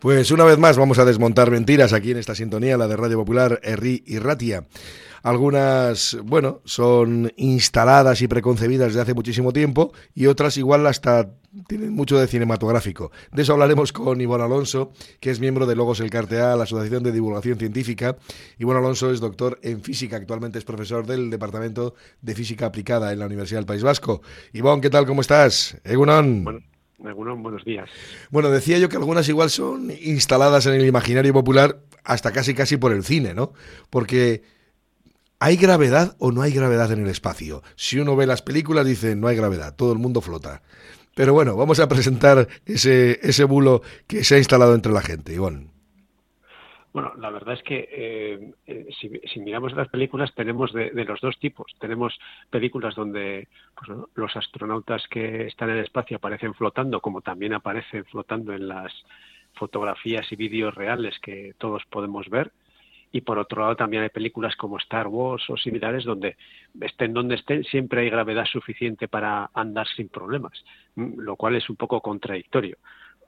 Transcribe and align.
Pues 0.00 0.30
una 0.30 0.44
vez 0.44 0.56
más 0.56 0.78
vamos 0.78 0.98
a 0.98 1.04
desmontar 1.04 1.50
mentiras 1.50 1.92
aquí 1.92 2.12
en 2.12 2.16
esta 2.16 2.34
sintonía, 2.34 2.78
la 2.78 2.88
de 2.88 2.96
Radio 2.96 3.18
Popular, 3.18 3.60
Erri 3.62 4.02
y 4.06 4.18
Ratia. 4.18 4.64
Algunas, 5.22 6.16
bueno, 6.24 6.62
son 6.64 7.30
instaladas 7.36 8.22
y 8.22 8.26
preconcebidas 8.26 8.88
desde 8.88 9.02
hace 9.02 9.12
muchísimo 9.12 9.52
tiempo 9.52 9.92
y 10.14 10.24
otras 10.24 10.56
igual 10.56 10.86
hasta 10.86 11.34
tienen 11.68 11.92
mucho 11.92 12.18
de 12.18 12.28
cinematográfico. 12.28 13.12
De 13.30 13.42
eso 13.42 13.52
hablaremos 13.52 13.92
con 13.92 14.18
Ivonne 14.22 14.44
Alonso, 14.44 14.92
que 15.20 15.30
es 15.30 15.38
miembro 15.38 15.66
de 15.66 15.76
Logos 15.76 16.00
El 16.00 16.08
Cartea, 16.08 16.56
la 16.56 16.62
Asociación 16.62 17.02
de 17.02 17.12
Divulgación 17.12 17.58
Científica. 17.58 18.16
Ivonne 18.58 18.78
Alonso 18.78 19.12
es 19.12 19.20
doctor 19.20 19.58
en 19.62 19.82
física, 19.82 20.16
actualmente 20.16 20.58
es 20.58 20.64
profesor 20.64 21.04
del 21.04 21.28
Departamento 21.28 21.94
de 22.22 22.34
Física 22.34 22.64
Aplicada 22.64 23.12
en 23.12 23.18
la 23.18 23.26
Universidad 23.26 23.58
del 23.58 23.66
País 23.66 23.82
Vasco. 23.82 24.22
Ivonne, 24.54 24.80
¿qué 24.80 24.88
tal? 24.88 25.04
¿Cómo 25.04 25.20
estás? 25.20 25.76
Egunon. 25.84 26.69
Algunos 27.04 27.40
buenos 27.40 27.64
días. 27.64 27.88
Bueno, 28.30 28.50
decía 28.50 28.78
yo 28.78 28.88
que 28.88 28.96
algunas 28.96 29.28
igual 29.28 29.50
son 29.50 29.90
instaladas 29.90 30.66
en 30.66 30.74
el 30.74 30.86
imaginario 30.86 31.32
popular 31.32 31.80
hasta 32.04 32.32
casi 32.32 32.54
casi 32.54 32.76
por 32.76 32.92
el 32.92 33.04
cine, 33.04 33.34
¿no? 33.34 33.52
Porque 33.88 34.42
¿hay 35.38 35.56
gravedad 35.56 36.16
o 36.18 36.30
no 36.32 36.42
hay 36.42 36.52
gravedad 36.52 36.92
en 36.92 37.02
el 37.02 37.08
espacio? 37.08 37.62
Si 37.76 37.98
uno 37.98 38.16
ve 38.16 38.26
las 38.26 38.42
películas 38.42 38.86
dice 38.86 39.16
no 39.16 39.28
hay 39.28 39.36
gravedad, 39.36 39.74
todo 39.74 39.92
el 39.92 39.98
mundo 39.98 40.20
flota. 40.20 40.62
Pero 41.14 41.32
bueno, 41.32 41.56
vamos 41.56 41.80
a 41.80 41.88
presentar 41.88 42.48
ese, 42.66 43.18
ese 43.22 43.44
bulo 43.44 43.82
que 44.06 44.22
se 44.22 44.36
ha 44.36 44.38
instalado 44.38 44.74
entre 44.74 44.92
la 44.92 45.02
gente, 45.02 45.32
Ivonne. 45.34 45.79
Bueno, 46.92 47.12
la 47.18 47.30
verdad 47.30 47.54
es 47.54 47.62
que 47.62 47.88
eh, 47.88 48.52
eh, 48.66 48.88
si, 48.98 49.40
miramos 49.40 49.72
las 49.74 49.88
películas 49.88 50.34
tenemos 50.34 50.72
de, 50.72 50.90
los 51.04 51.20
dos 51.20 51.38
tipos. 51.38 51.72
Tenemos 51.78 52.18
películas 52.50 52.96
donde 52.96 53.48
pues, 53.76 53.96
los 54.14 54.36
astronautas 54.36 55.06
que 55.08 55.46
están 55.46 55.70
en 55.70 55.76
el 55.76 55.84
espacio 55.84 56.16
aparecen 56.16 56.52
flotando, 56.54 57.00
como 57.00 57.20
también 57.20 57.54
aparecen 57.54 58.04
flotando 58.06 58.52
en 58.52 58.66
las 58.66 58.92
fotografías 59.54 60.30
y 60.32 60.36
vídeos 60.36 60.74
reales 60.74 61.16
que 61.20 61.54
todos 61.58 61.84
podemos 61.88 62.28
ver. 62.28 62.50
Y 63.12 63.20
por 63.20 63.38
otro 63.38 63.62
lado 63.62 63.76
también 63.76 64.02
hay 64.02 64.08
películas 64.08 64.56
como 64.56 64.78
Star 64.78 65.06
Wars 65.06 65.48
o 65.48 65.56
similares 65.56 66.04
donde 66.04 66.36
estén 66.80 67.12
donde 67.12 67.36
estén 67.36 67.64
siempre 67.64 68.02
hay 68.02 68.10
gravedad 68.10 68.46
suficiente 68.46 69.08
para 69.08 69.50
andar 69.54 69.86
sin 69.88 70.08
problemas, 70.08 70.64
lo 70.94 71.34
cual 71.36 71.56
es 71.56 71.68
un 71.68 71.76
poco 71.76 72.00
contradictorio 72.00 72.78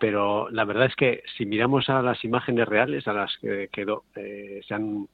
pero 0.03 0.51
la 0.51 0.65
verdad 0.65 0.87
es 0.87 0.97
que 0.97 1.23
si 1.39 1.47
miramos 1.47 1.89
a 1.89 2.03
las 2.03 2.25
imágenes 2.25 2.67
reales, 2.67 3.07
a 3.07 3.13
las 3.13 3.39
que 3.39 3.69
quedó, 3.71 4.03
eh, 4.17 4.61
se, 4.67 4.75
han, 4.75 5.07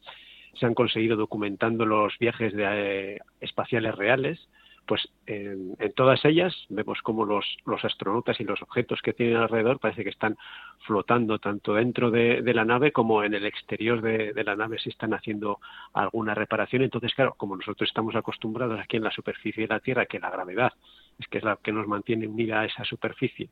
se 0.54 0.64
han 0.64 0.72
conseguido 0.72 1.14
documentando 1.14 1.84
los 1.84 2.16
viajes 2.18 2.54
de, 2.54 2.64
eh, 2.64 3.18
espaciales 3.38 3.94
reales, 3.96 4.48
pues 4.86 5.06
en, 5.26 5.76
todas 5.94 6.24
ellas 6.24 6.56
vemos 6.70 7.02
como 7.02 7.26
los, 7.26 7.44
astronautas 7.84 8.40
y 8.40 8.44
los 8.44 8.62
objetos 8.62 9.02
que 9.02 9.12
tienen 9.12 9.36
alrededor 9.36 9.78
parece 9.78 10.04
que 10.04 10.08
están 10.08 10.38
flotando 10.86 11.38
tanto 11.38 11.74
dentro 11.74 12.10
de, 12.10 12.40
la 12.54 12.64
nave 12.64 12.90
como 12.90 13.22
en 13.22 13.34
el 13.34 13.44
exterior 13.44 14.00
de, 14.00 14.32
la 14.42 14.56
nave 14.56 14.78
si 14.78 14.88
están 14.88 15.12
haciendo 15.12 15.60
alguna 15.92 16.34
reparación. 16.34 16.80
Entonces, 16.80 17.12
claro, 17.12 17.34
como 17.36 17.56
nosotros 17.56 17.90
estamos 17.90 18.16
acostumbrados 18.16 18.80
aquí 18.80 18.96
en 18.96 19.04
la 19.04 19.10
superficie 19.10 19.64
de 19.64 19.74
la 19.74 19.80
Tierra, 19.80 20.06
que 20.06 20.18
la 20.18 20.30
gravedad 20.30 20.72
es 21.18 21.28
que 21.28 21.38
es 21.38 21.44
la 21.44 21.58
que 21.62 21.72
nos 21.72 21.86
mantiene 21.86 22.26
unida 22.26 22.60
a 22.60 22.64
esa 22.64 22.84
superficie, 22.84 23.50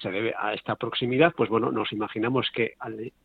se 0.00 0.10
debe 0.10 0.34
a 0.38 0.54
esta 0.54 0.76
proximidad, 0.76 1.32
pues 1.36 1.50
bueno, 1.50 1.70
nos 1.70 1.92
imaginamos 1.92 2.50
que 2.54 2.74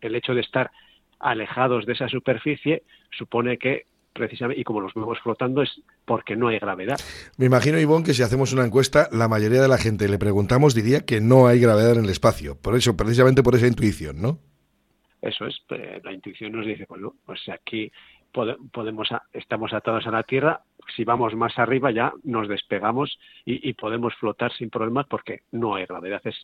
el 0.02 0.16
hecho 0.16 0.34
de 0.34 0.42
estar 0.42 0.72
alejados 1.20 1.86
de 1.86 1.94
esa 1.94 2.08
superficie 2.08 2.84
supone 3.12 3.58
que 3.58 3.86
precisamente, 4.14 4.60
y 4.60 4.64
como 4.64 4.82
los 4.82 4.94
vemos 4.94 5.20
flotando, 5.20 5.62
es 5.62 5.82
porque 6.06 6.36
no 6.36 6.50
hay 6.50 6.60
gravedad. 6.60 7.00
Me 7.38 7.46
imagino, 7.46 7.80
Ivonne, 7.80 8.06
que 8.06 8.14
si 8.14 8.24
hacemos 8.24 8.54
una 8.54 8.66
encuesta, 8.66 9.08
la 9.12 9.28
mayoría 9.28 9.62
de 9.62 9.68
la 9.68 9.78
gente 9.78 10.08
le 10.10 10.18
preguntamos 10.18 10.76
diría 10.76 11.06
que 11.06 11.22
no 11.22 11.48
hay 11.48 11.60
gravedad 11.60 11.94
en 11.94 12.06
el 12.06 12.10
espacio. 12.10 12.60
Por 12.60 12.76
eso, 12.76 12.98
precisamente 12.98 13.44
por 13.44 13.56
esa 13.56 13.68
intuición, 13.68 14.22
¿no? 14.22 14.40
Eso 15.22 15.46
es, 15.46 15.56
eh, 15.70 16.02
la 16.04 16.12
intuición 16.12 16.52
nos 16.52 16.66
dice, 16.66 16.86
bueno, 16.90 17.14
pues 17.26 17.42
aquí 17.50 17.92
podemos, 18.32 19.10
estamos 19.34 19.74
atados 19.74 20.08
a 20.08 20.12
la 20.12 20.24
Tierra, 20.24 20.62
si 20.96 21.04
vamos 21.04 21.36
más 21.36 21.58
arriba 21.58 21.92
ya 21.92 22.14
nos 22.24 22.48
despegamos 22.48 23.18
y, 23.46 23.74
podemos 23.74 24.14
flotar 24.16 24.52
sin 24.54 24.70
problemas 24.70 25.08
porque 25.08 25.42
no 25.52 25.76
hay 25.76 25.86
gravedad. 25.86 26.22
Es, 26.26 26.36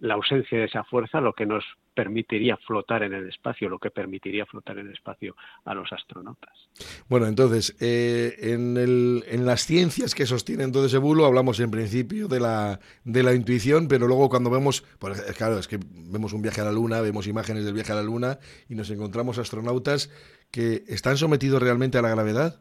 la 0.00 0.14
ausencia 0.14 0.58
de 0.58 0.64
esa 0.64 0.84
fuerza 0.84 1.20
lo 1.20 1.32
que 1.32 1.46
nos 1.46 1.64
permitiría 1.94 2.56
flotar 2.56 3.02
en 3.02 3.12
el 3.14 3.28
espacio, 3.28 3.68
lo 3.68 3.78
que 3.78 3.90
permitiría 3.90 4.46
flotar 4.46 4.78
en 4.78 4.86
el 4.86 4.92
espacio 4.92 5.34
a 5.64 5.74
los 5.74 5.92
astronautas. 5.92 6.68
Bueno, 7.08 7.26
entonces, 7.26 7.76
eh, 7.80 8.36
en, 8.40 9.46
las 9.46 9.66
ciencias 9.66 10.14
que 10.14 10.26
sostienen 10.26 10.72
todo 10.72 10.86
ese 10.86 10.98
bulo 10.98 11.26
hablamos 11.26 11.58
en 11.60 11.70
principio 11.70 12.28
de 12.28 12.40
la, 12.40 12.80
de 13.04 13.22
la 13.22 13.34
intuición, 13.34 13.88
pero 13.88 14.06
luego 14.06 14.28
cuando 14.28 14.50
vemos, 14.50 14.84
pues, 14.98 15.20
claro, 15.36 15.58
es 15.58 15.68
que 15.68 15.78
vemos 15.92 16.32
un 16.32 16.42
viaje 16.42 16.60
a 16.60 16.64
la 16.64 16.72
Luna, 16.72 17.00
vemos 17.00 17.26
imágenes 17.26 17.64
del 17.64 17.74
viaje 17.74 17.92
a 17.92 17.96
la 17.96 18.02
Luna 18.02 18.38
y 18.68 18.74
nos 18.74 18.90
encontramos 18.90 19.38
astronautas 19.38 20.10
que 20.50 20.84
están 20.88 21.16
sometidos 21.16 21.62
realmente 21.62 21.98
a 21.98 22.02
la 22.02 22.10
gravedad. 22.10 22.60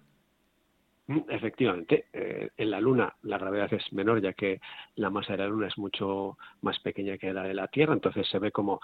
Efectivamente, 1.07 2.07
eh, 2.12 2.50
en 2.57 2.69
la 2.69 2.81
Luna 2.81 3.16
la 3.23 3.38
gravedad 3.38 3.73
es 3.73 3.94
menor 3.94 4.22
ya 4.22 4.34
que 4.34 4.59
la 4.95 5.09
masa 5.09 5.34
de 5.34 5.40
la 5.40 5.47
Luna 5.47 5.68
es 5.68 5.78
mucho 5.78 6.38
más 6.62 6.79
pequeña 6.79 7.18
que 7.18 7.31
la 7.31 7.44
de 7.44 7.53
la 7.53 7.69
Tierra, 7.69 7.94
entonces 7.94 8.28
se 8.28 8.40
ve 8.40 8.51
como 8.51 8.81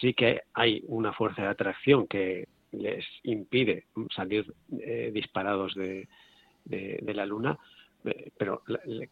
sí 0.00 0.14
que 0.14 0.42
hay 0.54 0.84
una 0.86 1.12
fuerza 1.12 1.42
de 1.42 1.48
atracción 1.48 2.06
que 2.06 2.46
les 2.70 3.04
impide 3.24 3.86
salir 4.14 4.54
eh, 4.80 5.10
disparados 5.12 5.74
de, 5.74 6.06
la 6.68 7.26
Luna, 7.26 7.58
eh, 8.04 8.30
pero 8.38 8.62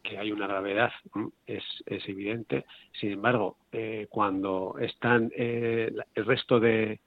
que 0.01 0.17
hay 0.17 0.31
una 0.31 0.47
gravedad 0.47 0.93
mm, 1.13 1.27
es, 1.45 1.63
es 1.87 2.07
evidente. 2.07 2.65
Sin 2.93 3.11
embargo, 3.11 3.57
cuando 4.09 4.77
están 4.79 5.29
el 5.35 6.05
resto 6.15 6.61
de, 6.61 7.01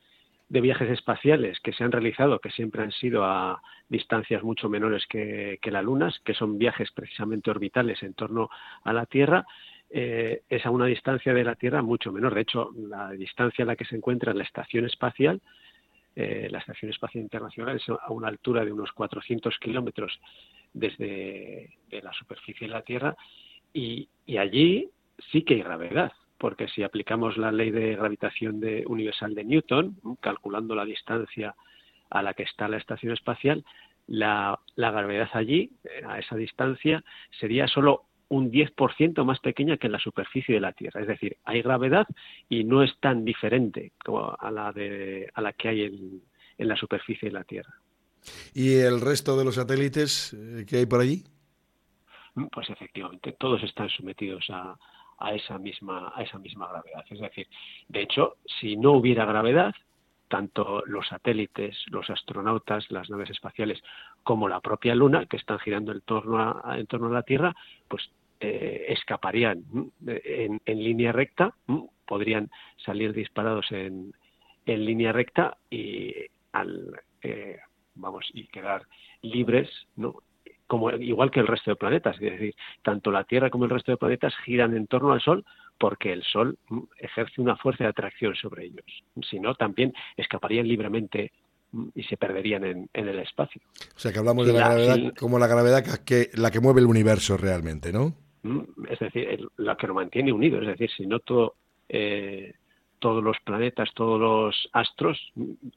de 0.52 0.60
viajes 0.60 0.90
espaciales 0.90 1.58
que 1.60 1.72
se 1.72 1.82
han 1.82 1.92
realizado, 1.92 2.38
que 2.38 2.50
siempre 2.50 2.82
han 2.82 2.92
sido 2.92 3.24
a 3.24 3.62
distancias 3.88 4.42
mucho 4.42 4.68
menores 4.68 5.06
que, 5.06 5.58
la 5.64 5.80
Luna, 5.80 6.12
que 6.22 6.34
son 6.34 6.58
viajes 6.58 6.90
precisamente 6.92 7.50
orbitales 7.50 8.02
en 8.02 8.12
torno 8.12 8.50
a 8.84 8.92
la 8.92 9.06
Tierra, 9.06 9.46
eh, 9.88 10.42
es 10.50 10.66
a 10.66 10.70
una 10.70 10.84
distancia 10.84 11.32
de 11.32 11.42
la 11.42 11.54
Tierra 11.54 11.80
mucho 11.80 12.12
menor. 12.12 12.34
De 12.34 12.42
hecho, 12.42 12.70
la 12.76 13.12
distancia 13.12 13.62
a 13.62 13.66
la 13.66 13.76
que 13.76 13.86
se 13.86 13.96
encuentra 13.96 14.34
la 14.34 14.42
estación 14.42 14.84
espacial, 14.84 15.40
eh, 16.14 16.48
la 16.50 16.58
Estación 16.58 16.90
Espacial 16.90 17.24
Internacional, 17.24 17.76
es 17.76 17.88
a 17.88 18.12
una 18.12 18.28
altura 18.28 18.62
de 18.62 18.72
unos 18.72 18.92
400 18.92 19.58
kilómetros 19.58 20.20
desde 20.74 21.70
la 21.88 22.12
superficie 22.12 22.66
de 22.66 22.74
la 22.74 22.82
Tierra 22.82 23.16
y 23.72 24.06
allí 24.36 24.90
sí 25.30 25.44
que 25.44 25.54
hay 25.54 25.62
gravedad 25.62 26.12
porque 26.42 26.66
si 26.66 26.82
aplicamos 26.82 27.36
la 27.36 27.53
ley 27.53 27.70
de 27.70 27.94
gravitación 27.94 28.58
de, 28.58 28.82
universal 28.88 29.32
de 29.32 29.44
Newton, 29.44 29.97
calculando 30.20 30.75
la 30.75 30.84
distancia 30.84 31.54
a 32.10 32.20
la 32.20 32.34
que 32.34 32.42
está 32.42 32.66
la 32.66 32.78
estación 32.78 33.12
espacial, 33.12 33.64
la, 34.08 34.58
gravedad 34.76 35.28
allí, 35.34 35.70
eh, 35.84 36.02
a 36.04 36.19
esa 36.19 36.34
distancia, 36.34 37.04
sería 37.38 37.69
solo 37.69 38.06
un 38.28 38.50
10% 38.50 39.25
más 39.25 39.38
pequeña 39.38 39.76
que 39.76 39.86
en 39.86 39.92
la 39.92 40.00
superficie 40.00 40.56
de 40.56 40.60
la 40.60 40.72
Tierra. 40.72 41.02
Es 41.02 41.06
decir, 41.06 41.36
hay 41.44 41.62
gravedad 41.62 42.08
y 42.48 42.64
no 42.64 42.82
es 42.82 42.98
tan 42.98 43.25
diferente 43.25 43.92
como 44.04 44.36
a 44.36 44.50
la, 44.50 44.72
de, 44.72 45.31
a 45.34 45.41
la 45.42 45.52
que 45.52 45.69
hay 45.69 45.82
en, 45.82 46.22
en 46.58 46.69
la 46.69 46.75
superficie 46.75 47.28
de 47.28 47.34
la 47.34 47.44
Tierra. 47.44 47.72
¿Y 48.52 48.75
el 48.78 49.00
resto 49.00 49.38
de 49.38 49.44
los 49.44 49.54
satélites 49.54 50.34
eh, 50.34 50.66
que 50.69 50.78
hay 50.78 50.86
por 50.86 51.02
allí? 51.02 51.22
Pues 52.50 52.69
efectivamente, 52.69 53.37
todos 53.38 53.62
están 53.62 53.88
sometidos 53.90 54.44
a, 54.50 54.76
a 55.22 55.34
esa 55.34 55.58
misma, 55.58 56.12
a 56.14 56.22
esa 56.22 56.38
misma 56.38 56.69
gravedad. 56.69 57.04
Es 57.08 57.20
decir, 57.20 57.46
de 57.88 58.02
hecho, 58.02 58.36
si 58.60 58.76
no 58.76 58.92
hubiera 58.92 59.24
gravedad, 59.24 59.74
tanto 60.28 60.82
los 60.86 61.08
satélites, 61.08 61.76
los 61.88 62.08
astronautas, 62.08 62.90
las 62.90 63.10
naves 63.10 63.30
espaciales, 63.30 63.82
como 64.22 64.48
la 64.48 64.60
propia 64.60 64.94
Luna, 64.94 65.26
que 65.26 65.36
están 65.36 65.58
girando 65.58 65.92
en 65.92 66.00
torno 66.00 66.38
a, 66.38 66.78
en 66.78 66.86
torno 66.86 67.08
a 67.08 67.12
la 67.12 67.22
Tierra, 67.22 67.54
pues 67.88 68.10
eh, 68.40 68.86
escaparían 68.88 69.62
en, 70.06 70.60
línea 70.66 71.12
recta, 71.12 71.54
podrían 72.06 72.50
salir 72.84 73.12
disparados 73.12 73.70
en, 73.72 74.12
en 74.66 74.84
línea 74.84 75.12
recta 75.12 75.58
y 75.70 76.14
al 76.52 77.00
eh, 77.22 77.58
vamos 77.94 78.26
y 78.32 78.46
quedar 78.48 78.86
libres 79.22 79.68
¿no? 79.96 80.22
Como 80.72 80.90
igual 80.90 81.30
que 81.30 81.38
el 81.38 81.46
resto 81.46 81.70
de 81.70 81.76
planetas, 81.76 82.14
es 82.14 82.32
decir, 82.32 82.54
tanto 82.80 83.10
la 83.10 83.24
Tierra 83.24 83.50
como 83.50 83.64
el 83.64 83.70
resto 83.70 83.92
de 83.92 83.98
planetas 83.98 84.32
giran 84.42 84.74
en 84.74 84.86
torno 84.86 85.12
al 85.12 85.20
Sol 85.20 85.44
porque 85.76 86.14
el 86.14 86.22
Sol 86.22 86.56
mm, 86.70 86.78
ejerce 86.96 87.42
una 87.42 87.56
fuerza 87.56 87.84
de 87.84 87.90
atracción 87.90 88.34
sobre 88.34 88.64
ellos. 88.64 88.86
Si 89.28 89.38
no, 89.38 89.54
también 89.54 89.92
escaparían 90.16 90.66
libremente 90.66 91.30
mm, 91.72 91.88
y 91.94 92.04
se 92.04 92.16
perderían 92.16 92.64
en, 92.64 92.88
el 92.94 93.19
espacio. 93.19 93.60
O 93.94 93.98
sea 93.98 94.14
que 94.14 94.19
hablamos 94.19 94.46
de 94.46 94.54
la, 94.54 94.60
gravedad 94.60 94.96
como 95.19 95.38
la 95.38 95.46
gravedad 95.46 95.84
que, 96.06 96.30
la 96.32 96.50
que 96.50 96.60
mueve 96.60 96.80
el 96.80 96.86
universo 96.86 97.36
realmente, 97.36 97.92
¿no? 97.92 98.14
Mm, 98.42 98.86
es 98.88 98.98
decir, 98.98 99.46
la 99.58 99.76
que 99.76 99.88
lo 99.88 99.92
mantiene 99.92 100.32
unido. 100.32 100.58
Es 100.62 100.68
decir, 100.68 100.90
si 100.96 101.06
no 101.06 101.18
todo, 101.18 101.56
eh, 101.86 102.54
todos 103.02 103.22
los 103.22 103.37
planetas, 103.40 103.90
todos 103.94 104.20
los 104.20 104.70
astros 104.72 105.19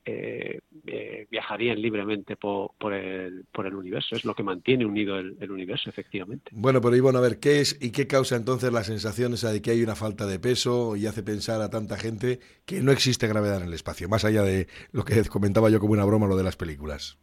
eh, 0.06 0.60
eh, 0.86 1.28
viajarían 1.32 1.82
libremente 1.82 2.36
por, 2.36 2.72
el, 2.94 3.46
por, 3.52 3.66
el, 3.66 3.74
universo. 3.74 4.16
Es 4.16 4.26
lo 4.26 4.36
que 4.36 4.44
mantiene 4.44 4.86
unido 4.86 5.18
el, 5.18 5.52
universo, 5.52 5.90
efectivamente. 5.90 6.52
Bueno, 6.54 6.80
pero 6.82 6.96
Ivonne, 6.96 7.18
a 7.18 7.22
ver, 7.22 7.40
¿qué 7.40 7.62
es 7.62 7.80
y 7.82 7.92
qué 7.92 8.06
causa 8.06 8.36
entonces 8.36 8.72
la 8.72 8.84
sensación 8.84 9.34
esa 9.34 9.52
de 9.52 9.64
que 9.64 9.72
hay 9.72 9.82
una 9.82 9.96
falta 9.96 10.28
de 10.28 10.38
peso 10.40 10.96
y 10.96 11.08
hace 11.08 11.24
pensar 11.24 11.62
a 11.62 11.72
tanta 11.72 11.98
gente 11.98 12.40
que 12.68 12.82
no 12.82 12.92
existe 12.92 13.28
gravedad 13.28 13.60
en 13.60 13.70
el 13.70 13.74
espacio, 13.74 14.08
más 14.08 14.24
allá 14.24 14.44
de 14.44 14.68
lo 14.92 15.04
que 15.04 15.24
comentaba 15.30 15.72
yo 15.72 15.80
como 15.80 15.94
una 15.94 16.06
broma, 16.06 16.28
lo 16.28 16.38
de 16.38 16.44
las 16.44 16.56
películas? 16.56 17.18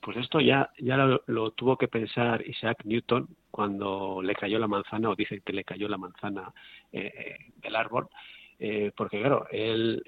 Pues 0.00 0.16
esto 0.16 0.40
ya, 0.40 0.70
ya 0.80 0.96
lo, 0.96 1.50
tuvo 1.52 1.76
que 1.76 1.86
pensar 1.86 2.44
Isaac 2.48 2.78
Newton 2.84 3.28
cuando 3.52 4.22
le 4.22 4.34
cayó 4.34 4.58
la 4.58 4.66
manzana, 4.66 5.10
o 5.10 5.14
dicen 5.14 5.40
que 5.44 5.52
le 5.52 5.62
cayó 5.62 5.88
la 5.88 5.98
manzana 5.98 6.52
eh, 6.92 7.12
eh, 7.16 7.52
del 7.62 7.76
árbol, 7.76 8.08
eh, 8.58 8.92
porque 8.96 9.20
claro, 9.20 9.46
él, 9.50 10.02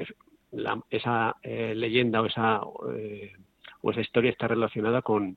esa 0.90 1.36
leyenda 1.42 2.20
o 2.20 2.26
esa, 2.26 2.60
o 2.62 3.90
esa 3.90 4.00
historia 4.00 4.30
está 4.30 4.48
relacionada 4.48 5.02
con 5.02 5.36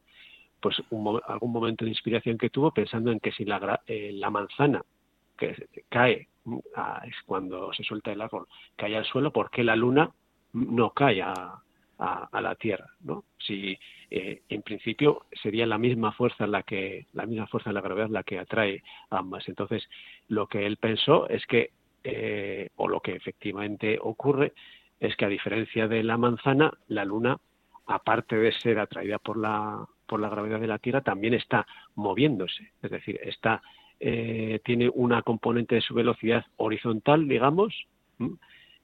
pues 0.60 0.81
algún 1.27 1.51
momento 1.51 1.86
de 1.86 1.92
inspiración 1.92 2.38
que 2.38 2.50
tuvo 2.50 2.71
pensando 2.71 3.12
en 3.12 3.19
que 3.19 3.31
si 3.31 3.45
la, 3.45 3.81
la 3.88 4.30
manzana 4.30 4.83
que 5.38 5.68
cae 5.89 6.30
es 7.06 7.15
cuando 7.25 7.74
se 7.74 7.83
suelta 7.83 8.12
el 8.12 8.21
árbol 8.21 8.48
cae 8.75 8.95
al 8.95 9.06
suelo, 9.06 9.31
¿por 9.31 9.50
qué 9.50 9.63
la 9.63 9.75
luna 9.75 10.12
no 10.54 10.92
cae 10.92 11.21
a, 11.21 11.62
a, 11.98 12.42
la 12.42 12.56
Tierra, 12.56 12.88
¿no? 13.01 13.24
Si 13.39 13.77
eh, 14.10 14.42
en 14.50 14.62
principio 14.62 15.25
sería 15.42 15.65
la 15.65 15.77
misma 15.77 16.12
fuerza 16.12 16.48
la 16.48 16.63
que 16.63 17.07
la 17.13 17.25
misma 17.25 17.48
fuerza 17.48 17.69
de 17.69 17.75
la 17.75 17.81
gravedad 17.81 18.10
la 18.10 18.24
que 18.24 18.39
atrae 18.39 18.83
ambas. 19.10 19.48
Entonces, 19.48 19.88
lo 20.27 20.48
que 20.48 20.65
él 20.65 20.77
pensó 20.77 21.30
es 21.30 21.45
que 21.45 21.71
eh, 22.03 22.69
o 22.75 22.88
lo 22.88 23.00
que 23.00 23.15
efectivamente 23.15 23.97
ocurre 24.01 24.53
es 25.00 25.15
que 25.15 25.25
a 25.25 25.29
diferencia 25.29 25.88
de 25.88 26.03
la 26.03 26.17
manzana, 26.17 26.71
la 26.88 27.05
Luna, 27.05 27.38
aparte 27.88 28.35
de 28.38 28.51
ser 28.53 28.79
atraída 28.79 29.19
por 29.19 29.38
la 29.38 29.85
por 30.05 30.19
la 30.19 30.29
gravedad 30.29 30.59
de 30.59 30.67
la 30.67 30.79
Tierra, 30.79 31.01
también 31.01 31.33
está 31.33 31.65
moviéndose, 31.95 32.71
es 32.81 32.91
decir, 32.91 33.19
está 33.23 33.61
eh, 34.00 34.59
tiene 34.65 34.89
una 34.94 35.21
componente 35.21 35.75
de 35.75 35.81
su 35.81 35.94
velocidad 35.94 36.45
horizontal, 36.57 37.27
digamos, 37.27 37.73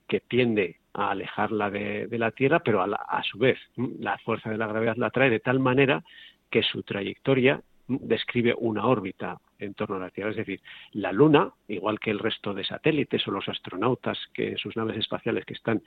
que 0.08 0.22
tiende 0.22 0.78
a 0.94 1.12
alejarla 1.12 1.70
de, 1.70 2.08
la 2.12 2.32
Tierra, 2.32 2.60
pero 2.60 2.82
a, 2.82 3.24
su 3.24 3.38
vez 3.38 3.60
la 3.76 4.18
fuerza 4.20 4.50
de 4.50 4.58
la 4.58 4.68
gravedad 4.68 4.96
la 4.96 5.10
trae 5.10 5.30
de 5.30 5.42
tal 5.42 5.60
manera 5.60 6.04
que 6.50 6.64
su 6.64 6.84
trayectoria 6.84 7.62
describe 7.88 8.56
una 8.58 8.88
órbita 8.88 9.40
en 9.60 9.74
torno 9.74 9.98
a 9.98 10.00
la 10.00 10.10
Tierra. 10.10 10.32
Es 10.32 10.38
decir, 10.38 10.62
la 10.94 11.12
Luna, 11.12 11.52
igual 11.68 12.00
que 12.00 12.12
el 12.12 12.20
resto 12.20 12.54
de 12.54 12.64
satélites 12.64 13.28
o 13.28 13.32
los 13.32 13.48
astronautas 13.48 14.18
que 14.34 14.58
sus 14.58 14.76
naves 14.76 14.98
espaciales 14.98 15.46
que 15.46 15.54
están 15.54 15.82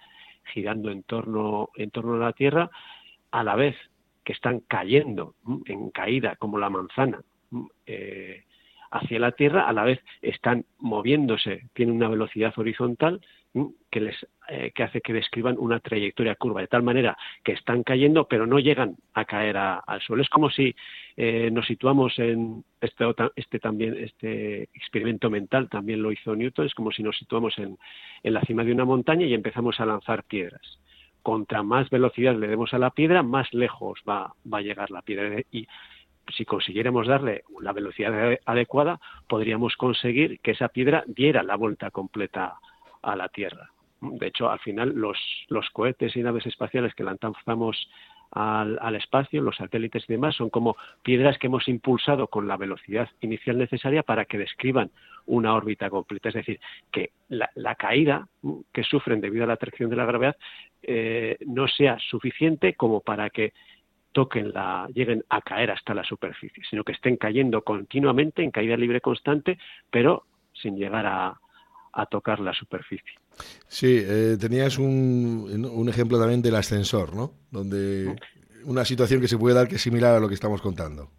girando 0.52 0.90
en 0.90 1.02
torno, 1.02 1.70
en 1.76 1.90
torno 1.90 2.14
a 2.14 2.26
la 2.26 2.32
Tierra, 2.32 2.70
a 3.30 3.42
la 3.42 3.56
vez 3.56 3.76
que 4.24 4.32
están 4.32 4.60
cayendo 4.60 5.34
en 5.66 5.90
caída 5.90 6.36
como 6.36 6.58
la 6.58 6.70
manzana 6.70 7.20
eh, 7.86 8.44
hacia 8.90 9.18
la 9.18 9.32
Tierra, 9.32 9.66
a 9.68 9.72
la 9.72 9.84
vez 9.84 10.00
están 10.20 10.64
moviéndose, 10.78 11.68
tienen 11.72 11.96
una 11.96 12.08
velocidad 12.08 12.52
horizontal 12.56 13.20
que 13.90 14.00
les 14.00 14.16
eh, 14.48 14.72
que 14.74 14.82
hace 14.82 15.00
que 15.00 15.12
describan 15.12 15.56
una 15.58 15.78
trayectoria 15.78 16.34
curva 16.36 16.62
de 16.62 16.66
tal 16.68 16.82
manera 16.82 17.16
que 17.44 17.52
están 17.52 17.82
cayendo 17.82 18.26
pero 18.26 18.46
no 18.46 18.58
llegan 18.58 18.96
a 19.12 19.24
caer 19.24 19.56
al 19.56 20.00
suelo. 20.00 20.22
Es 20.22 20.28
como 20.30 20.50
si 20.50 20.74
eh, 21.16 21.50
nos 21.50 21.66
situamos 21.66 22.18
en 22.18 22.64
este, 22.80 23.04
este 23.36 23.58
también 23.58 23.96
este 23.98 24.64
experimento 24.74 25.28
mental 25.30 25.68
también 25.68 26.02
lo 26.02 26.12
hizo 26.12 26.34
Newton 26.34 26.66
es 26.66 26.74
como 26.74 26.92
si 26.92 27.02
nos 27.02 27.16
situamos 27.18 27.58
en, 27.58 27.78
en 28.22 28.34
la 28.34 28.40
cima 28.42 28.64
de 28.64 28.72
una 28.72 28.84
montaña 28.84 29.26
y 29.26 29.34
empezamos 29.34 29.78
a 29.80 29.86
lanzar 29.86 30.24
piedras. 30.24 30.80
Contra 31.22 31.62
más 31.62 31.88
velocidad 31.90 32.34
le 32.34 32.48
demos 32.48 32.74
a 32.74 32.78
la 32.78 32.90
piedra 32.90 33.22
más 33.22 33.52
lejos 33.52 34.00
va, 34.08 34.34
va 34.52 34.58
a 34.58 34.62
llegar 34.62 34.90
la 34.90 35.02
piedra. 35.02 35.40
Y 35.52 35.68
si 36.36 36.44
consiguiéramos 36.44 37.06
darle 37.06 37.42
la 37.60 37.72
velocidad 37.72 38.38
adecuada, 38.46 38.98
podríamos 39.28 39.76
conseguir 39.76 40.40
que 40.40 40.52
esa 40.52 40.68
piedra 40.68 41.04
diera 41.06 41.42
la 41.42 41.56
vuelta 41.56 41.90
completa 41.90 42.58
a 43.02 43.16
la 43.16 43.28
Tierra. 43.28 43.70
De 44.00 44.26
hecho, 44.26 44.50
al 44.50 44.58
final, 44.58 44.92
los, 44.94 45.70
cohetes 45.72 46.16
y 46.16 46.22
naves 46.22 46.46
espaciales 46.46 46.92
que 46.94 47.04
lanzamos 47.04 47.88
al, 48.32 48.96
espacio, 48.96 49.42
los 49.42 49.56
satélites 49.56 50.04
y 50.08 50.14
demás, 50.14 50.34
son 50.34 50.50
como 50.50 50.76
piedras 51.02 51.38
que 51.38 51.46
hemos 51.46 51.68
impulsado 51.68 52.26
con 52.26 52.48
la 52.48 52.56
velocidad 52.56 53.08
inicial 53.20 53.58
necesaria 53.58 54.02
para 54.02 54.24
que 54.24 54.38
describan 54.38 54.90
una 55.26 55.54
órbita 55.54 55.88
completa. 55.88 56.30
Es 56.30 56.34
decir, 56.34 56.58
que 56.90 57.10
la, 57.28 57.48
la 57.54 57.76
caída 57.76 58.26
que 58.72 58.82
sufren 58.82 59.20
debido 59.20 59.44
a 59.44 59.46
la 59.46 59.54
atracción 59.54 59.88
de 59.88 59.96
la 59.96 60.06
gravedad 60.06 60.36
eh, 60.82 61.36
no 61.46 61.68
sea 61.68 61.96
suficiente 62.10 62.74
como 62.74 63.00
para 63.02 63.30
que 63.30 63.52
toquen 64.10 64.52
la, 64.52 64.88
lleguen 64.92 65.24
a 65.28 65.42
caer 65.42 65.70
hasta 65.70 65.94
la 65.94 66.02
superficie, 66.02 66.64
sino 66.68 66.82
que 66.82 66.92
estén 66.92 67.16
cayendo 67.16 67.62
continuamente 67.62 68.42
en 68.42 68.50
caída 68.50 68.76
libre 68.76 69.00
constante, 69.00 69.58
pero 69.90 70.24
sin 70.52 70.76
llegar 70.76 71.06
a, 71.06 71.40
a 71.92 72.06
tocar 72.06 72.40
la 72.40 72.54
superficie. 72.54 73.12
Sí, 73.68 73.98
eh, 74.00 74.36
tenías 74.40 74.78
un, 74.78 75.66
un, 75.70 75.88
ejemplo 75.88 76.18
también 76.18 76.42
del 76.42 76.54
ascensor, 76.54 77.14
¿no? 77.14 77.32
Donde 77.50 78.16
una 78.64 78.84
situación 78.84 79.20
que 79.20 79.28
se 79.28 79.38
puede 79.38 79.54
dar 79.54 79.68
que 79.68 79.76
es 79.76 79.82
similar 79.82 80.16
a 80.16 80.20
lo 80.20 80.28
que 80.28 80.34
estamos 80.34 80.60
contando. 80.60 81.10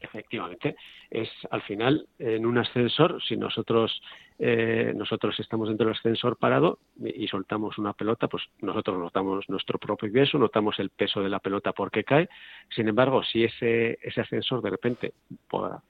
Efectivamente, 0.00 0.76
es 1.10 1.28
al 1.50 1.62
final 1.62 2.06
en 2.18 2.46
un 2.46 2.58
ascensor, 2.58 3.22
si 3.22 3.36
nosotros 3.36 4.00
eh, 4.38 4.92
nosotros 4.94 5.38
estamos 5.40 5.68
dentro 5.68 5.86
del 5.86 5.96
ascensor 5.96 6.36
parado 6.36 6.78
y, 6.96 7.26
soltamos 7.28 7.76
una 7.78 7.92
pelota, 7.92 8.28
pues 8.28 8.44
nosotros 8.60 8.98
notamos 8.98 9.44
nuestro 9.48 9.78
propio 9.78 10.10
peso, 10.12 10.38
notamos 10.38 10.78
el 10.78 10.90
peso 10.90 11.20
de 11.20 11.28
la 11.28 11.40
pelota 11.40 11.72
porque 11.72 12.04
cae. 12.04 12.28
Sin 12.74 12.88
embargo, 12.88 13.22
si 13.22 13.44
ese, 13.44 13.98
ese 14.02 14.20
ascensor 14.20 14.62
de 14.62 14.70
repente, 14.70 15.12
por 15.48 15.80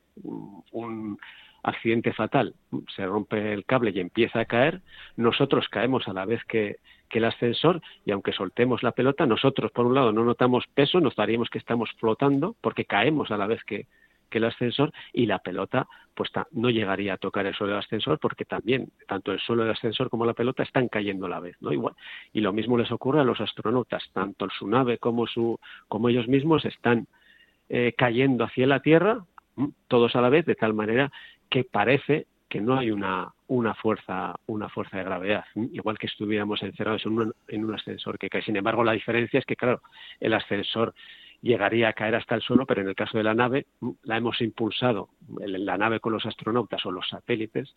un 0.73 1.19
accidente 1.63 2.13
fatal, 2.13 2.55
se 2.95 3.07
rompe 3.07 3.53
el 3.53 3.65
cable 3.65 3.93
y 3.95 4.01
empieza 4.01 4.41
a 4.41 4.45
caer, 4.45 4.81
nosotros 5.17 5.69
caemos 5.69 6.09
a 6.09 6.13
la 6.13 6.25
vez 6.25 6.45
que, 6.45 6.77
que 7.09 7.19
el 7.19 7.25
ascensor 7.25 7.81
y 8.05 8.13
aunque 8.13 8.33
soltemos 8.33 8.83
la 8.83 8.93
pelota, 8.93 9.27
nosotros 9.27 9.73
por 9.73 9.87
un 9.87 9.95
lado 9.95 10.13
no 10.13 10.25
notamos 10.25 10.65
peso, 10.75 11.01
nos 11.01 11.17
daríamos 11.17 11.51
que 11.51 11.59
estamos 11.59 11.91
flotando 11.99 12.55
porque 12.61 12.85
caemos 12.85 13.31
a 13.31 13.37
la 13.37 13.47
vez 13.47 13.63
que, 13.65 13.87
que 14.29 14.39
el 14.39 14.45
ascensor 14.45 14.93
y 15.13 15.27
la 15.27 15.39
pelota 15.39 15.87
pues 16.15 16.31
no 16.53 16.71
llegaría 16.71 17.15
a 17.15 17.17
tocar 17.17 17.47
el 17.47 17.55
suelo 17.55 17.75
del 17.75 17.83
ascensor 17.83 18.19
porque 18.19 18.45
también 18.45 18.91
tanto 19.07 19.33
el 19.33 19.41
suelo 19.41 19.63
del 19.63 19.73
ascensor 19.73 20.11
como 20.11 20.27
la 20.27 20.35
pelota 20.35 20.63
están 20.63 20.89
cayendo 20.89 21.27
a 21.27 21.29
la 21.29 21.41
vez 21.41 21.57
no 21.61 21.73
igual. 21.73 21.95
Y 22.33 22.41
lo 22.41 22.53
mismo 22.53 22.77
les 22.77 22.91
ocurre 22.91 23.21
a 23.21 23.25
los 23.25 23.41
astronautas. 23.41 24.05
Tanto 24.13 24.49
su 24.51 24.67
nave 24.67 24.99
como 24.99 25.27
su 25.27 25.59
como 25.87 26.09
ellos 26.09 26.29
mismos 26.29 26.65
están 26.65 27.07
eh, 27.69 27.95
cayendo 27.97 28.45
hacia 28.45 28.67
la 28.67 28.81
Tierra 28.81 29.25
todos 29.89 30.15
a 30.17 30.21
la 30.21 30.29
vez 30.29 30.47
de 30.47 30.55
tal 30.55 30.75
manera 30.75 31.11
que 31.49 31.65
parece 31.65 32.27
que 32.49 32.61
no 32.61 32.79
hay 32.79 32.91
una, 32.91 33.33
una 33.47 33.75
fuerza 33.75 34.35
una 34.47 34.69
fuerza 34.69 34.99
de 34.99 35.05
gravedad. 35.05 35.45
Igual 35.55 35.99
que 35.99 36.07
estuviéramos 36.07 36.63
encerrados 36.63 37.05
en 37.07 37.13
un, 37.13 37.35
en 37.49 37.65
un 37.65 37.75
ascensor 37.75 38.19
que 38.19 38.31
cae. 38.31 38.43
Sin 38.43 38.57
embargo 38.57 38.85
la 38.85 38.93
diferencia 38.93 39.39
es 39.39 39.45
que 39.45 39.57
claro 39.57 39.83
el 40.21 40.33
ascensor 40.35 40.95
llegaría 41.41 41.89
a 41.89 41.93
caer 41.93 42.15
hasta 42.15 42.35
el 42.35 42.43
suelo, 42.43 42.67
pero 42.67 42.81
en 42.81 42.89
el 42.89 42.95
caso 42.95 43.17
de 43.19 43.25
la 43.25 43.35
nave 43.35 43.67
la 44.03 44.17
hemos 44.17 44.41
impulsado, 44.41 45.11
la 45.39 45.79
nave 45.79 46.01
con 46.01 46.13
los 46.13 46.27
astronautas 46.27 46.85
o 46.85 46.91
los 46.91 47.09
satélites, 47.09 47.75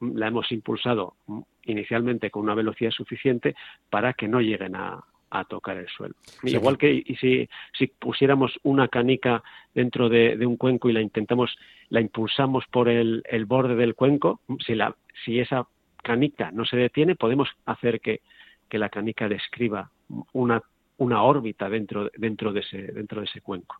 la 0.00 0.28
hemos 0.28 0.50
impulsado 0.50 1.16
inicialmente 1.64 2.30
con 2.30 2.42
una 2.42 2.54
velocidad 2.54 2.90
suficiente 2.90 3.54
para 3.90 4.14
que 4.14 4.28
no 4.28 4.40
lleguen 4.40 4.76
a, 4.76 5.04
tocar 5.48 5.76
el 5.76 5.88
suelo. 5.88 6.14
Igual 6.42 6.78
que 6.78 7.04
si, 7.20 7.48
si 7.76 7.86
pusiéramos 7.86 8.58
una 8.62 8.88
canica 8.88 9.42
dentro 9.74 10.08
de, 10.08 10.36
un 10.46 10.56
cuenco 10.56 10.88
y 10.88 10.92
la 10.92 11.00
intentamos, 11.00 11.56
la 11.88 12.00
impulsamos 12.00 12.64
por 12.70 12.88
el, 12.88 13.22
el 13.28 13.46
borde 13.46 13.74
del 13.74 13.94
cuenco, 13.94 14.40
si, 14.64 14.74
la, 14.74 14.94
si 15.24 15.40
esa 15.40 15.66
canica 16.02 16.50
no 16.50 16.64
se 16.64 16.76
detiene, 16.76 17.14
podemos 17.16 17.48
hacer 17.64 18.00
que, 18.00 18.20
que 18.68 18.78
la 18.78 18.88
canica 18.88 19.28
describa 19.28 19.90
una 20.32 20.62
una 21.02 21.22
órbita 21.22 21.68
dentro, 21.68 22.10
dentro, 22.16 22.52
de, 22.52 22.60
ese, 22.60 22.78
dentro 22.78 23.20
de 23.20 23.26
ese 23.26 23.40
cuenco. 23.40 23.76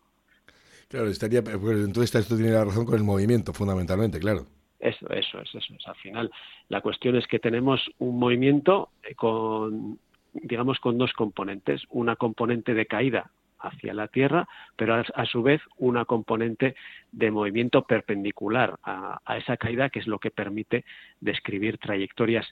Claro, 0.89 1.07
estaría, 1.07 1.43
pues, 1.43 1.77
entonces 1.79 2.13
esto 2.15 2.35
tiene 2.35 2.51
la 2.51 2.65
razón 2.65 2.85
con 2.85 2.95
el 2.95 3.03
movimiento, 3.03 3.53
fundamentalmente, 3.53 4.19
claro. 4.19 4.45
Eso, 4.79 5.09
eso 5.09 5.39
es, 5.39 5.49
eso 5.55 5.73
es. 5.73 5.87
Al 5.87 5.95
final, 5.95 6.31
la 6.67 6.81
cuestión 6.81 7.15
es 7.15 7.25
que 7.27 7.39
tenemos 7.39 7.81
un 7.99 8.19
movimiento 8.19 8.89
eh, 9.01 9.15
con, 9.15 9.97
digamos, 10.33 10.79
con 10.79 10.97
dos 10.97 11.13
componentes. 11.13 11.83
Una 11.89 12.15
componente 12.15 12.73
de 12.73 12.85
caída 12.85 13.31
hacia 13.59 13.93
la 13.93 14.07
Tierra, 14.07 14.47
pero 14.75 14.95
a, 14.95 15.25
su 15.25 15.41
vez 15.41 15.61
una 15.77 16.03
componente 16.05 16.75
de 17.11 17.31
movimiento 17.31 17.83
perpendicular 17.83 18.77
a, 18.83 19.37
esa 19.37 19.55
caída, 19.57 19.89
que 19.89 19.99
es 19.99 20.07
lo 20.07 20.19
que 20.19 20.31
permite 20.31 20.83
describir 21.21 21.77
trayectorias 21.77 22.45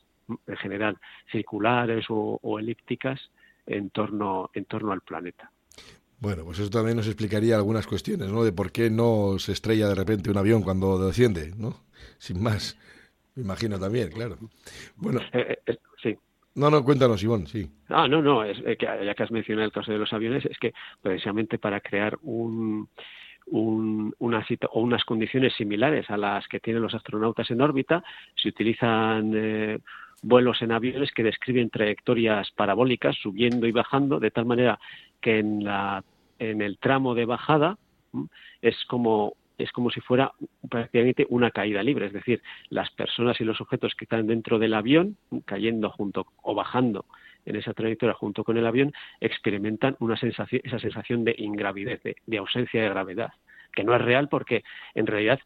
en 0.48 0.58
general 0.58 0.98
circulares 1.30 2.06
o 2.10 2.60
elípticas 2.60 3.20
en 3.66 3.90
torno, 3.90 4.50
en 4.54 4.66
torno 4.66 4.92
al 4.92 5.02
planeta. 5.02 5.52
Bueno, 6.20 6.44
pues 6.46 6.60
eso 6.60 6.70
también 6.70 6.98
nos 6.98 7.08
explicaría 7.08 7.56
algunas 7.56 7.88
cuestiones, 7.88 8.32
¿no? 8.32 8.44
De 8.44 8.52
por 8.52 8.72
qué 8.72 8.92
no 8.92 9.40
se 9.40 9.54
estrella 9.54 9.88
de 9.88 9.96
repente 9.96 10.30
un 10.30 10.38
avión 10.38 10.62
cuando 10.62 11.04
desciende, 11.04 11.52
¿no? 11.58 11.82
Sin 12.20 12.42
más. 12.44 12.78
Me 13.34 13.42
imagino 13.42 13.80
también, 13.80 14.12
claro. 14.12 14.38
Bueno. 14.98 15.20
Eh, 15.34 15.58
eh, 15.66 15.78
sí. 16.02 16.16
No, 16.56 16.70
no, 16.70 16.84
cuéntanos, 16.84 17.24
Ivón, 17.24 17.48
sí. 17.48 17.70
Ah, 17.90 18.08
no, 18.08 18.22
no, 18.22 18.44
es, 18.44 18.62
que 18.62 18.86
ya 18.86 19.14
que 19.14 19.24
has 19.24 19.32
mencionado 19.32 19.66
el 19.66 19.72
caso 19.72 19.92
de 19.92 19.98
los 19.98 20.12
aviones, 20.12 20.46
es 20.46 20.58
que 20.58 20.74
precisamente 21.02 21.58
para 21.58 21.80
crear 21.80 22.18
un, 22.24 22.90
un, 23.48 24.14
una 24.20 24.46
o 24.72 24.82
unas 24.82 25.04
condiciones 25.06 25.54
similares 25.54 26.10
a 26.10 26.18
las 26.18 26.48
que 26.48 26.60
tienen 26.60 26.82
los 26.82 26.94
astronautas 26.94 27.50
en 27.52 27.62
órbita, 27.62 28.04
se 28.36 28.50
utilizan 28.50 29.32
eh, 29.34 29.80
vuelos 30.24 30.62
en 30.62 30.72
aviones 30.72 31.12
que 31.12 31.24
describen 31.24 31.70
trayectorias 31.70 32.52
parabólicas 32.52 33.16
subiendo 33.16 33.66
y 33.66 33.72
bajando, 33.72 34.20
de 34.20 34.32
tal 34.32 34.46
manera 34.46 34.80
que 35.22 35.40
en, 35.40 35.64
la, 35.64 36.04
en 36.38 36.62
el 36.62 36.78
tramo 36.80 37.16
de 37.16 37.26
bajada 37.26 37.78
es 38.62 38.76
como 38.86 39.36
es 39.58 39.72
como 39.72 39.90
si 39.92 40.02
fuera 40.02 40.32
prácticamente 40.70 41.26
una 41.30 41.52
caída 41.52 41.84
libre, 41.84 42.08
es 42.08 42.14
decir, 42.14 42.42
las 42.70 42.90
personas 42.92 43.40
y 43.42 43.44
los 43.44 43.62
objetos 43.62 43.94
que 43.96 44.06
están 44.06 44.28
dentro 44.28 44.60
del 44.60 44.74
avión, 44.74 45.18
cayendo 45.46 45.90
junto 45.90 46.28
o 46.42 46.56
bajando 46.56 47.06
en 47.46 47.56
esa 47.56 47.74
trayectoria 47.74 48.14
junto 48.14 48.44
con 48.44 48.58
el 48.58 48.68
avión, 48.68 48.94
experimentan 49.20 49.96
una 50.00 50.18
sensación, 50.18 50.62
esa 50.64 50.80
sensación 50.80 51.24
de 51.24 51.36
ingravidez, 51.38 52.02
de, 52.04 52.38
ausencia 52.38 52.82
de 52.82 52.90
gravedad, 52.90 53.32
que 53.74 53.84
no 53.84 53.96
es 53.96 54.02
real 54.02 54.30
porque 54.30 54.64
en 54.96 55.08
realidad 55.08 55.40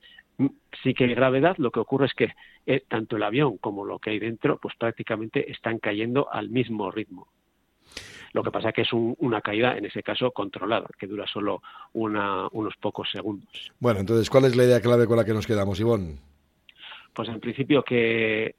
sí 0.83 0.93
que 0.93 1.05
hay 1.05 1.15
gravedad, 1.15 1.55
lo 1.57 1.71
que 1.71 1.79
ocurre 1.79 2.07
es 2.07 2.13
que 2.13 2.33
eh, 2.65 2.83
tanto 2.87 3.15
el 3.15 3.23
avión 3.23 3.57
como 3.57 3.85
lo 3.85 3.99
que 3.99 4.09
hay 4.09 4.19
dentro, 4.19 4.59
pues 4.59 4.75
prácticamente 4.75 5.51
están 5.51 5.79
cayendo 5.79 6.31
al 6.31 6.49
mismo 6.49 6.91
ritmo. 6.91 7.27
Lo 8.35 8.43
que 8.43 8.51
pasa 8.51 8.67
es 8.67 8.75
que 8.75 8.81
es 8.81 8.91
una 8.91 9.39
caída, 9.39 9.77
en 9.77 9.85
ese 9.85 10.03
caso, 10.03 10.31
controlada, 10.31 10.87
que 10.99 11.07
dura 11.07 11.25
solo 11.25 11.61
unos 11.93 12.75
pocos 12.81 13.09
segundos. 13.09 13.71
Bueno, 13.79 14.01
entonces, 14.01 14.29
¿cuál 14.29 14.43
es 14.43 14.57
la 14.57 14.65
idea 14.65 14.81
clave 14.81 15.07
con 15.07 15.15
la 15.15 15.23
que 15.23 15.33
nos 15.33 15.47
quedamos, 15.47 15.79
Ivonne? 15.79 16.17
Pues 17.13 17.29
en 17.29 17.39
principio 17.39 17.81
que, 17.81 18.55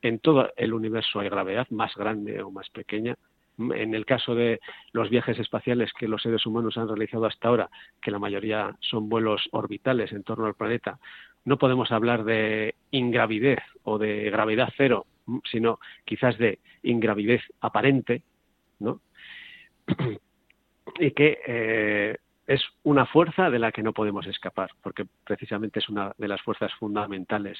en 0.00 0.18
todo 0.20 0.48
el 0.56 0.72
universo 0.72 1.20
hay 1.20 1.28
gravedad, 1.28 1.66
más 1.68 1.94
grande 1.94 2.42
o 2.42 2.50
más 2.50 2.70
pequeña, 2.70 3.14
en 3.58 3.94
el 3.94 4.06
caso 4.06 4.34
de 4.34 4.60
los 4.92 5.10
viajes 5.10 5.38
espaciales 5.38 5.92
que 5.92 6.08
los 6.08 6.22
seres 6.22 6.46
humanos 6.46 6.78
han 6.78 6.88
realizado 6.88 7.26
hasta 7.26 7.48
ahora, 7.48 7.68
que 8.00 8.10
la 8.10 8.18
mayoría 8.18 8.74
son 8.80 9.10
vuelos 9.10 9.46
orbitales 9.50 10.10
en 10.12 10.22
torno 10.22 10.46
al 10.46 10.54
planeta, 10.54 10.98
no 11.44 11.58
podemos 11.58 11.92
hablar 11.92 12.24
de 12.24 12.76
ingravidez 12.92 13.58
o 13.82 13.98
de 13.98 14.30
gravedad 14.30 14.72
cero, 14.74 15.04
sino 15.50 15.80
quizás 16.06 16.38
de 16.38 16.60
ingravidez 16.82 17.42
aparente, 17.60 18.22
¿no? 18.82 19.00
y 20.98 21.10
que 21.12 21.38
eh, 21.46 22.16
es 22.46 22.60
una 22.82 23.06
fuerza 23.06 23.50
de 23.50 23.58
la 23.58 23.72
que 23.72 23.82
no 23.82 23.92
podemos 23.92 24.26
escapar, 24.26 24.70
porque 24.82 25.06
precisamente 25.24 25.78
es 25.78 25.88
una 25.88 26.12
de 26.18 26.28
las 26.28 26.42
fuerzas 26.42 26.72
fundamentales 26.78 27.58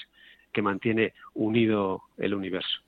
que 0.53 0.63
mantiene 0.63 1.15
unido 1.35 2.03
el 2.19 2.35
universo. 2.35 2.81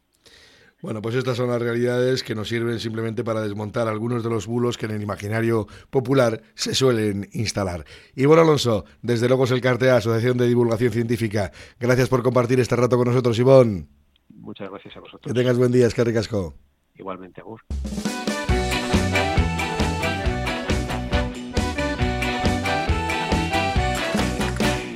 Bueno, 0.82 1.00
pues 1.00 1.14
estas 1.14 1.38
son 1.38 1.48
las 1.48 1.62
realidades 1.62 2.22
que 2.22 2.34
nos 2.34 2.48
sirven 2.48 2.78
simplemente 2.78 3.24
para 3.24 3.40
desmontar 3.40 3.88
algunos 3.88 4.22
de 4.22 4.28
los 4.28 4.46
bulos 4.46 4.76
que 4.76 4.84
en 4.84 4.92
el 4.92 5.02
imaginario 5.02 5.66
popular 5.88 6.42
se 6.52 6.74
suelen 6.74 7.26
instalar. 7.32 7.84
Ivonne 8.16 8.42
Alonso, 8.42 8.84
desde 9.00 9.28
luego 9.28 9.44
es 9.44 9.52
el 9.52 9.62
Cartea, 9.62 9.96
Asociación 9.96 10.36
de 10.36 10.46
Divulgación 10.46 10.92
Científica. 10.92 11.52
Gracias 11.80 12.10
por 12.10 12.22
compartir 12.22 12.60
este 12.60 12.76
rato 12.76 12.98
con 12.98 13.08
nosotros, 13.08 13.38
Ivonne. 13.38 13.86
Muchas 14.28 14.68
gracias 14.68 14.94
a 14.98 15.00
vosotros. 15.00 15.32
Que 15.32 15.40
tengas 15.40 15.56
buen 15.56 15.72
día, 15.72 15.88
que 15.88 16.04
ricasco. 16.04 16.52
Igualmente, 16.96 17.40
Agur. 17.40 17.62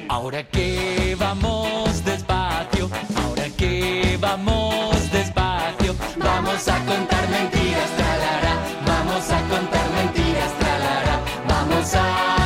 Ahora 0.08 0.42
que 0.44 1.16
vamos 1.18 2.04
despacio, 2.04 2.90
ahora 3.16 3.48
que 3.56 4.18
vamos 4.20 5.10
despacio, 5.10 5.94
vamos 6.16 6.68
a 6.68 6.78
contar 6.84 7.28
mentiras, 7.28 7.90
tralará, 7.96 8.54
vamos 8.86 9.30
a 9.30 9.40
contar 9.48 9.90
mentiras, 9.90 10.52
tralará, 10.58 11.20
vamos 11.48 11.94
a... 11.94 12.37